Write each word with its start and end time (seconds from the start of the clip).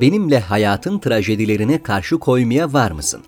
benimle 0.00 0.40
hayatın 0.40 0.98
trajedilerine 0.98 1.82
karşı 1.82 2.18
koymaya 2.18 2.72
var 2.72 2.90
mısın? 2.90 3.20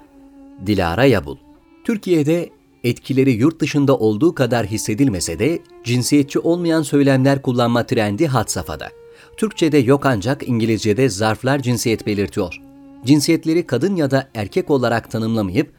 Dilara 0.67 1.05
Yabul 1.05 1.37
Türkiye'de 1.85 2.51
etkileri 2.85 3.31
yurt 3.31 3.61
dışında 3.61 3.97
olduğu 3.99 4.35
kadar 4.35 4.67
hissedilmese 4.67 5.39
de 5.39 5.59
cinsiyetçi 5.85 6.39
olmayan 6.39 6.83
söylemler 6.83 7.43
kullanma 7.43 7.87
trendi 7.87 8.27
had 8.27 8.49
safhada. 8.49 8.89
Türkçe'de 9.37 9.79
yok 9.79 10.07
ancak 10.07 10.49
İngilizce'de 10.49 11.09
zarflar 11.09 11.59
cinsiyet 11.63 12.07
belirtiyor. 12.07 12.61
Cinsiyetleri 13.05 13.67
kadın 13.67 13.97
ya 13.97 14.11
da 14.11 14.29
erkek 14.35 14.71
olarak 14.71 15.11
tanımlamayıp 15.11 15.73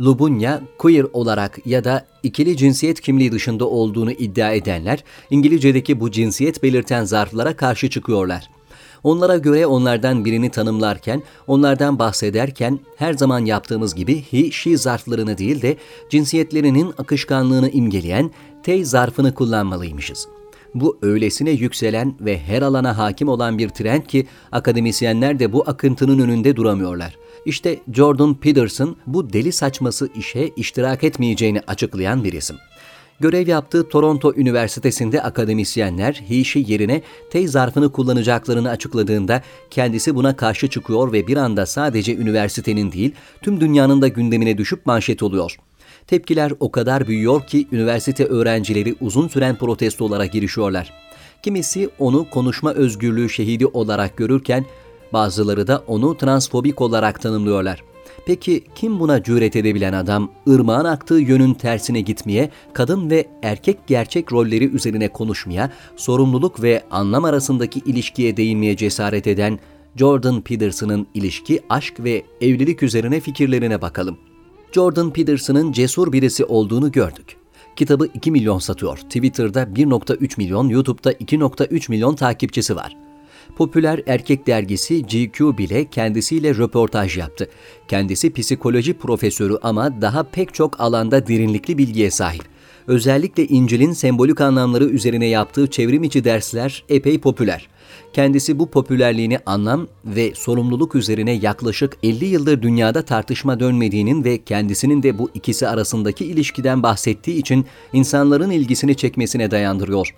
Lubunya, 0.00 0.60
queer 0.78 1.06
olarak 1.12 1.66
ya 1.66 1.84
da 1.84 2.06
ikili 2.22 2.56
cinsiyet 2.56 3.00
kimliği 3.00 3.32
dışında 3.32 3.68
olduğunu 3.68 4.12
iddia 4.12 4.52
edenler, 4.52 5.04
İngilizce'deki 5.30 6.00
bu 6.00 6.10
cinsiyet 6.10 6.62
belirten 6.62 7.04
zarflara 7.04 7.56
karşı 7.56 7.90
çıkıyorlar. 7.90 8.50
Onlara 9.04 9.36
göre 9.36 9.66
onlardan 9.66 10.24
birini 10.24 10.50
tanımlarken, 10.50 11.22
onlardan 11.46 11.98
bahsederken 11.98 12.78
her 12.96 13.12
zaman 13.12 13.44
yaptığımız 13.44 13.94
gibi 13.94 14.24
he, 14.30 14.50
she 14.50 14.76
zarflarını 14.76 15.38
değil 15.38 15.62
de 15.62 15.76
cinsiyetlerinin 16.10 16.94
akışkanlığını 16.98 17.70
imgeleyen 17.70 18.30
they 18.62 18.84
zarfını 18.84 19.34
kullanmalıymışız. 19.34 20.28
Bu 20.74 20.98
öylesine 21.02 21.50
yükselen 21.50 22.14
ve 22.20 22.38
her 22.38 22.62
alana 22.62 22.98
hakim 22.98 23.28
olan 23.28 23.58
bir 23.58 23.68
trend 23.68 24.02
ki 24.02 24.26
akademisyenler 24.52 25.38
de 25.38 25.52
bu 25.52 25.64
akıntının 25.66 26.18
önünde 26.18 26.56
duramıyorlar. 26.56 27.16
İşte 27.46 27.80
Jordan 27.92 28.34
Peterson 28.34 28.96
bu 29.06 29.32
deli 29.32 29.52
saçması 29.52 30.08
işe 30.14 30.50
iştirak 30.56 31.04
etmeyeceğini 31.04 31.60
açıklayan 31.66 32.24
bir 32.24 32.32
isim. 32.32 32.56
Görev 33.22 33.48
yaptığı 33.48 33.88
Toronto 33.88 34.32
Üniversitesi'nde 34.36 35.22
akademisyenler 35.22 36.22
he 36.28 36.60
yerine 36.60 37.02
tey 37.30 37.48
zarfını 37.48 37.92
kullanacaklarını 37.92 38.70
açıkladığında 38.70 39.42
kendisi 39.70 40.14
buna 40.14 40.36
karşı 40.36 40.68
çıkıyor 40.68 41.12
ve 41.12 41.26
bir 41.26 41.36
anda 41.36 41.66
sadece 41.66 42.16
üniversitenin 42.16 42.92
değil 42.92 43.12
tüm 43.42 43.60
dünyanın 43.60 44.02
da 44.02 44.08
gündemine 44.08 44.58
düşüp 44.58 44.86
manşet 44.86 45.22
oluyor. 45.22 45.56
Tepkiler 46.06 46.52
o 46.60 46.72
kadar 46.72 47.06
büyüyor 47.06 47.46
ki 47.46 47.66
üniversite 47.72 48.24
öğrencileri 48.24 48.96
uzun 49.00 49.28
süren 49.28 49.56
protestolara 49.56 50.26
girişiyorlar. 50.26 50.92
Kimisi 51.42 51.90
onu 51.98 52.30
konuşma 52.30 52.72
özgürlüğü 52.72 53.28
şehidi 53.28 53.66
olarak 53.66 54.16
görürken 54.16 54.64
bazıları 55.12 55.66
da 55.66 55.82
onu 55.86 56.16
transfobik 56.16 56.80
olarak 56.80 57.22
tanımlıyorlar. 57.22 57.91
Peki 58.26 58.64
kim 58.74 59.00
buna 59.00 59.22
cüret 59.22 59.56
edebilen 59.56 59.92
adam, 59.92 60.30
ırmağın 60.48 60.84
aktığı 60.84 61.14
yönün 61.14 61.54
tersine 61.54 62.00
gitmeye, 62.00 62.50
kadın 62.72 63.10
ve 63.10 63.26
erkek 63.42 63.86
gerçek 63.86 64.32
rolleri 64.32 64.68
üzerine 64.68 65.08
konuşmaya, 65.08 65.70
sorumluluk 65.96 66.62
ve 66.62 66.82
anlam 66.90 67.24
arasındaki 67.24 67.80
ilişkiye 67.86 68.36
değinmeye 68.36 68.76
cesaret 68.76 69.26
eden 69.26 69.58
Jordan 69.96 70.40
Peterson'ın 70.40 71.06
ilişki, 71.14 71.60
aşk 71.68 71.94
ve 72.00 72.22
evlilik 72.40 72.82
üzerine 72.82 73.20
fikirlerine 73.20 73.82
bakalım. 73.82 74.18
Jordan 74.72 75.12
Peterson'ın 75.12 75.72
cesur 75.72 76.12
birisi 76.12 76.44
olduğunu 76.44 76.92
gördük. 76.92 77.36
Kitabı 77.76 78.08
2 78.14 78.30
milyon 78.30 78.58
satıyor. 78.58 78.96
Twitter'da 78.96 79.62
1.3 79.62 80.34
milyon, 80.38 80.68
YouTube'da 80.68 81.12
2.3 81.12 81.90
milyon 81.90 82.14
takipçisi 82.14 82.76
var. 82.76 82.96
Popüler 83.62 84.00
erkek 84.06 84.46
dergisi 84.46 85.06
GQ 85.06 85.58
bile 85.58 85.84
kendisiyle 85.84 86.54
röportaj 86.54 87.18
yaptı. 87.18 87.48
Kendisi 87.88 88.32
psikoloji 88.32 88.94
profesörü 88.94 89.56
ama 89.62 90.00
daha 90.02 90.22
pek 90.22 90.54
çok 90.54 90.80
alanda 90.80 91.26
derinlikli 91.26 91.78
bilgiye 91.78 92.10
sahip. 92.10 92.51
Özellikle 92.86 93.46
İncil'in 93.46 93.92
sembolik 93.92 94.40
anlamları 94.40 94.84
üzerine 94.84 95.26
yaptığı 95.26 95.66
çevrim 95.66 96.04
içi 96.04 96.24
dersler 96.24 96.84
epey 96.88 97.20
popüler. 97.20 97.68
Kendisi 98.12 98.58
bu 98.58 98.70
popülerliğini 98.70 99.38
anlam 99.46 99.88
ve 100.04 100.32
sorumluluk 100.34 100.94
üzerine 100.94 101.32
yaklaşık 101.32 101.96
50 102.02 102.24
yıldır 102.24 102.62
dünyada 102.62 103.02
tartışma 103.02 103.60
dönmediğinin 103.60 104.24
ve 104.24 104.38
kendisinin 104.44 105.02
de 105.02 105.18
bu 105.18 105.30
ikisi 105.34 105.68
arasındaki 105.68 106.24
ilişkiden 106.24 106.82
bahsettiği 106.82 107.36
için 107.36 107.66
insanların 107.92 108.50
ilgisini 108.50 108.94
çekmesine 108.94 109.50
dayandırıyor. 109.50 110.14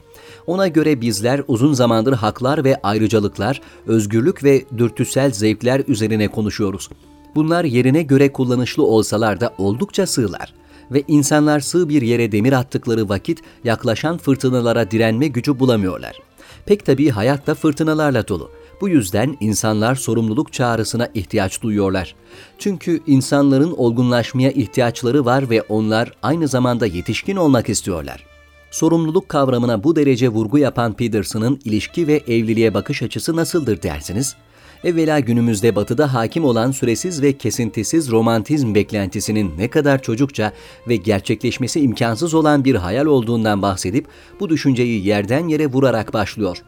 Ona 0.47 0.69
göre 0.69 1.01
bizler 1.01 1.43
uzun 1.49 1.73
zamandır 1.73 2.13
haklar 2.13 2.65
ve 2.65 2.81
ayrıcalıklar, 2.83 3.61
özgürlük 3.87 4.45
ve 4.45 4.65
dürtüsel 4.79 5.31
zevkler 5.31 5.83
üzerine 5.89 6.29
konuşuyoruz. 6.29 6.89
Bunlar 7.35 7.65
yerine 7.65 8.03
göre 8.03 8.33
kullanışlı 8.33 8.83
olsalar 8.83 9.41
da 9.41 9.55
oldukça 9.59 10.07
sığlar 10.07 10.55
ve 10.91 11.05
insanlar 11.09 11.61
sığ 11.61 11.89
bir 11.89 12.03
yere 12.03 12.33
demir 12.33 12.53
attıkları 12.53 13.09
vakit 13.09 13.41
yaklaşan 13.65 14.19
fırtınalara 14.19 14.91
direnme 14.91 15.27
gücü 15.27 15.59
bulamıyorlar. 15.59 16.21
Pek 16.67 16.85
tabii 16.85 17.11
hayat 17.11 17.47
da 17.47 17.55
fırtınalarla 17.55 18.29
dolu. 18.29 18.51
Bu 18.81 18.89
yüzden 18.89 19.37
insanlar 19.41 19.95
sorumluluk 19.95 20.53
çağrısına 20.53 21.09
ihtiyaç 21.15 21.63
duyuyorlar. 21.63 22.15
Çünkü 22.59 23.01
insanların 23.07 23.75
olgunlaşmaya 23.77 24.51
ihtiyaçları 24.51 25.25
var 25.25 25.51
ve 25.51 25.63
onlar 25.63 26.13
aynı 26.23 26.49
zamanda 26.49 26.87
yetişkin 26.87 27.37
olmak 27.37 27.69
istiyorlar. 27.69 28.27
Sorumluluk 28.71 29.29
kavramına 29.29 29.85
bu 29.85 29.97
derece 29.97 30.29
vurgu 30.29 30.59
yapan 30.59 30.93
Peterson'ın 30.93 31.61
ilişki 31.65 32.07
ve 32.07 32.23
evliliğe 32.27 32.75
bakış 32.75 33.03
açısı 33.03 33.37
nasıldır 33.37 33.83
dersiniz? 33.83 34.37
Evvela 34.85 35.21
günümüzde 35.21 35.77
batıda 35.77 36.15
hakim 36.15 36.45
olan 36.45 36.71
süresiz 36.71 37.23
ve 37.23 37.33
kesintisiz 37.33 38.11
romantizm 38.11 38.75
beklentisinin 38.75 39.53
ne 39.59 39.69
kadar 39.69 40.03
çocukça 40.03 40.53
ve 40.89 40.97
gerçekleşmesi 40.97 41.81
imkansız 41.81 42.35
olan 42.35 42.65
bir 42.65 42.75
hayal 42.75 43.07
olduğundan 43.07 43.63
bahsedip 43.63 44.07
bu 44.41 44.49
düşünceyi 44.49 45.07
yerden 45.07 45.49
yere 45.49 45.67
vurarak 45.67 46.13
başlıyor. 46.13 46.59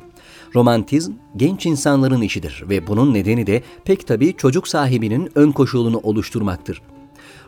Romantizm 0.55 1.13
genç 1.37 1.67
insanların 1.67 2.21
işidir 2.21 2.65
ve 2.69 2.87
bunun 2.87 3.15
nedeni 3.15 3.47
de 3.47 3.63
pek 3.85 4.07
tabii 4.07 4.35
çocuk 4.37 4.69
sahibinin 4.69 5.31
ön 5.35 5.53
koşulunu 5.53 5.99
oluşturmaktır. 5.99 6.83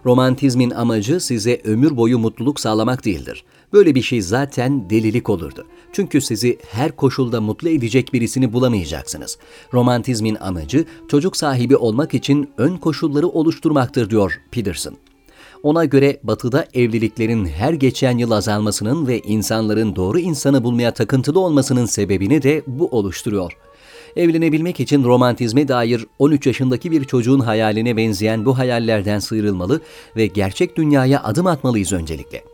Romantizmin 0.08 0.70
amacı 0.70 1.20
size 1.20 1.60
ömür 1.64 1.96
boyu 1.96 2.18
mutluluk 2.18 2.60
sağlamak 2.60 3.04
değildir. 3.04 3.44
Böyle 3.72 3.94
bir 3.94 4.02
şey 4.02 4.22
zaten 4.22 4.90
delilik 4.90 5.30
olurdu. 5.30 5.66
Çünkü 5.92 6.20
sizi 6.20 6.58
her 6.70 6.96
koşulda 6.96 7.40
mutlu 7.40 7.68
edecek 7.68 8.12
birisini 8.12 8.52
bulamayacaksınız. 8.52 9.38
Romantizmin 9.72 10.34
amacı 10.40 10.84
çocuk 11.08 11.36
sahibi 11.36 11.76
olmak 11.76 12.14
için 12.14 12.50
ön 12.58 12.76
koşulları 12.76 13.28
oluşturmaktır 13.28 14.10
diyor 14.10 14.40
Peterson. 14.50 14.96
Ona 15.62 15.84
göre 15.84 16.20
batıda 16.22 16.66
evliliklerin 16.74 17.46
her 17.46 17.72
geçen 17.72 18.18
yıl 18.18 18.30
azalmasının 18.30 19.06
ve 19.06 19.20
insanların 19.20 19.96
doğru 19.96 20.18
insanı 20.18 20.64
bulmaya 20.64 20.94
takıntılı 20.94 21.40
olmasının 21.40 21.86
sebebini 21.86 22.42
de 22.42 22.62
bu 22.66 22.88
oluşturuyor. 22.88 23.52
Evlenebilmek 24.16 24.80
için 24.80 25.04
romantizme 25.04 25.68
dair 25.68 26.06
13 26.18 26.46
yaşındaki 26.46 26.90
bir 26.90 27.04
çocuğun 27.04 27.40
hayaline 27.40 27.96
benzeyen 27.96 28.44
bu 28.44 28.58
hayallerden 28.58 29.18
sıyrılmalı 29.18 29.80
ve 30.16 30.26
gerçek 30.26 30.76
dünyaya 30.76 31.22
adım 31.22 31.46
atmalıyız 31.46 31.92
öncelikle. 31.92 32.44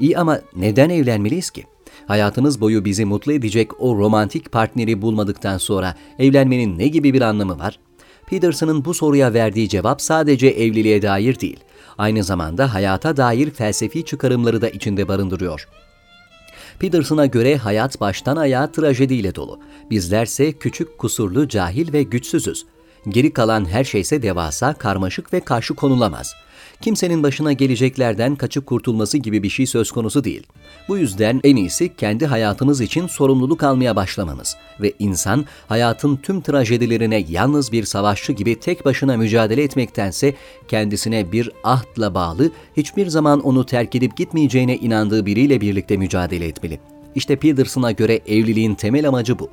İyi 0.00 0.18
ama 0.18 0.40
neden 0.56 0.90
evlenmeliyiz 0.90 1.50
ki? 1.50 1.64
Hayatımız 2.06 2.60
boyu 2.60 2.84
bizi 2.84 3.04
mutlu 3.04 3.32
edecek 3.32 3.80
o 3.80 3.96
romantik 3.96 4.52
partneri 4.52 5.02
bulmadıktan 5.02 5.58
sonra 5.58 5.94
evlenmenin 6.18 6.78
ne 6.78 6.88
gibi 6.88 7.14
bir 7.14 7.20
anlamı 7.20 7.58
var? 7.58 7.78
Peterson'ın 8.26 8.84
bu 8.84 8.94
soruya 8.94 9.34
verdiği 9.34 9.68
cevap 9.68 10.02
sadece 10.02 10.46
evliliğe 10.46 11.02
dair 11.02 11.40
değil, 11.40 11.60
aynı 11.98 12.24
zamanda 12.24 12.74
hayata 12.74 13.16
dair 13.16 13.50
felsefi 13.50 14.04
çıkarımları 14.04 14.62
da 14.62 14.68
içinde 14.68 15.08
barındırıyor. 15.08 15.68
Peterson'a 16.78 17.26
göre 17.26 17.56
hayat 17.56 18.00
baştan 18.00 18.36
ayağa 18.36 18.72
trajediyle 18.72 19.34
dolu. 19.34 19.60
Bizlerse 19.90 20.52
küçük, 20.52 20.98
kusurlu, 20.98 21.48
cahil 21.48 21.92
ve 21.92 22.02
güçsüzüz. 22.02 22.66
Geri 23.08 23.32
kalan 23.32 23.64
her 23.64 23.84
şeyse 23.84 24.22
devasa, 24.22 24.74
karmaşık 24.74 25.32
ve 25.32 25.40
karşı 25.40 25.74
konulamaz 25.74 26.34
kimsenin 26.80 27.22
başına 27.22 27.52
geleceklerden 27.52 28.36
kaçıp 28.36 28.66
kurtulması 28.66 29.18
gibi 29.18 29.42
bir 29.42 29.48
şey 29.48 29.66
söz 29.66 29.90
konusu 29.90 30.24
değil. 30.24 30.42
Bu 30.88 30.98
yüzden 30.98 31.40
en 31.44 31.56
iyisi 31.56 31.96
kendi 31.96 32.26
hayatımız 32.26 32.80
için 32.80 33.06
sorumluluk 33.06 33.62
almaya 33.62 33.96
başlamamız 33.96 34.56
ve 34.80 34.92
insan 34.98 35.44
hayatın 35.68 36.16
tüm 36.16 36.40
trajedilerine 36.40 37.24
yalnız 37.28 37.72
bir 37.72 37.84
savaşçı 37.84 38.32
gibi 38.32 38.60
tek 38.60 38.84
başına 38.84 39.16
mücadele 39.16 39.62
etmektense 39.62 40.34
kendisine 40.68 41.32
bir 41.32 41.50
ahtla 41.64 42.14
bağlı, 42.14 42.50
hiçbir 42.76 43.06
zaman 43.06 43.40
onu 43.40 43.66
terk 43.66 43.94
edip 43.94 44.16
gitmeyeceğine 44.16 44.76
inandığı 44.76 45.26
biriyle 45.26 45.60
birlikte 45.60 45.96
mücadele 45.96 46.46
etmeli. 46.46 46.93
İşte 47.14 47.36
Peterson'a 47.36 47.92
göre 47.92 48.20
evliliğin 48.26 48.74
temel 48.74 49.08
amacı 49.08 49.38
bu. 49.38 49.50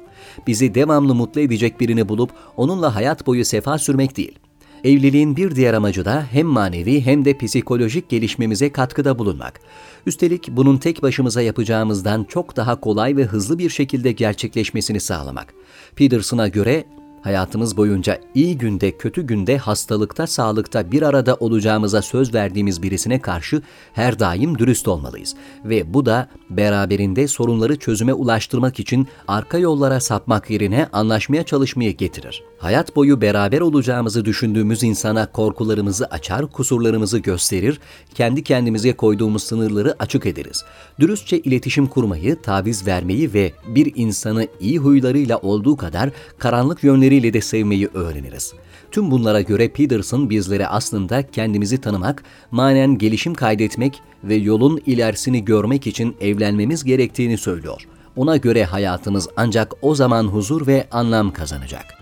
Bizi 0.48 0.76
devamlı 0.76 1.16
mutlu 1.16 1.42
edecek 1.42 1.80
birini 1.80 2.10
bulup 2.10 2.32
onunla 2.58 2.96
hayat 2.96 3.28
boyu 3.28 3.46
sefa 3.46 3.78
sürmek 3.78 4.18
değil. 4.18 4.40
Evliliğin 4.84 5.36
bir 5.36 5.56
diğer 5.56 5.74
amacı 5.74 6.06
da 6.06 6.26
hem 6.32 6.48
manevi 6.48 7.02
hem 7.02 7.26
de 7.26 7.38
psikolojik 7.38 8.10
gelişmemize 8.10 8.72
katkıda 8.72 9.20
bulunmak. 9.20 9.60
Üstelik 10.06 10.48
bunun 10.52 10.78
tek 10.78 11.02
başımıza 11.02 11.42
yapacağımızdan 11.42 12.24
çok 12.24 12.56
daha 12.56 12.80
kolay 12.80 13.18
ve 13.18 13.24
hızlı 13.24 13.60
bir 13.60 13.70
şekilde 13.70 14.12
gerçekleşmesini 14.12 15.00
sağlamak. 15.00 15.54
Peterson'a 15.96 16.48
göre 16.48 16.86
hayatımız 17.22 17.78
boyunca 17.78 18.20
iyi 18.36 18.58
günde, 18.58 18.98
kötü 18.98 19.22
günde, 19.22 19.58
hastalıkta, 19.58 20.28
sağlıkta 20.28 20.92
bir 20.92 21.02
arada 21.02 21.36
olacağımıza 21.36 22.02
söz 22.02 22.34
verdiğimiz 22.34 22.84
birisine 22.84 23.22
karşı 23.22 23.62
her 23.94 24.20
daim 24.20 24.58
dürüst 24.58 24.88
olmalıyız. 24.88 25.36
Ve 25.66 25.94
bu 25.94 26.06
da 26.06 26.28
beraberinde 26.50 27.28
sorunları 27.28 27.80
çözüme 27.80 28.14
ulaştırmak 28.14 28.80
için 28.80 29.08
arka 29.28 29.58
yollara 29.58 30.00
sapmak 30.00 30.50
yerine 30.50 30.88
anlaşmaya 30.94 31.44
çalışmayı 31.44 31.98
getirir. 31.98 32.44
Hayat 32.58 32.96
boyu 32.96 33.22
beraber 33.22 33.62
olacağımızı 33.62 34.26
düşündüğümüz 34.26 34.84
insana 34.84 35.32
korkularımızı 35.32 36.06
açar, 36.06 36.48
kusurlarımızı 36.48 37.20
gösterir, 37.20 37.80
kendi 38.16 38.44
kendimize 38.44 38.94
koyduğumuz 38.94 39.44
sınırları 39.44 39.96
açık 40.00 40.26
ederiz. 40.26 40.66
Dürüstçe 41.00 41.40
iletişim 41.40 41.88
kurmayı, 41.88 42.42
taviz 42.42 42.88
vermeyi 42.88 43.34
ve 43.34 43.52
bir 43.68 43.92
insanı 43.96 44.48
iyi 44.60 44.78
huylarıyla 44.78 45.38
olduğu 45.38 45.78
kadar 45.78 46.10
karanlık 46.38 46.84
yönleriyle 47.12 47.34
de 47.34 47.42
sevmeyi 47.42 47.88
öğreniriz. 47.94 48.54
Tüm 48.92 49.12
bunlara 49.12 49.42
göre 49.42 49.68
Peterson 49.68 50.30
bizlere 50.30 50.68
aslında 50.68 51.28
kendimizi 51.32 51.82
tanımak, 51.82 52.24
manen 52.52 52.98
gelişim 52.98 53.34
kaydetmek 53.34 54.02
ve 54.24 54.36
yolun 54.36 54.82
ilerisini 54.86 55.46
görmek 55.46 55.88
için 55.88 56.16
evlenmemiz 56.22 56.84
gerektiğini 56.84 57.38
söylüyor. 57.38 57.88
Ona 58.16 58.38
göre 58.38 58.64
hayatımız 58.64 59.28
ancak 59.38 59.74
o 59.82 59.96
zaman 59.96 60.28
huzur 60.28 60.68
ve 60.68 60.88
anlam 60.92 61.34
kazanacak. 61.34 62.01